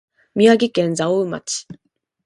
[0.33, 1.67] 宮城県蔵王町